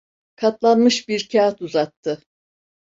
Katlanmış 0.35 1.07
bir 1.07 1.29
kâğıt 1.29 1.61
uzattı. 1.61 2.23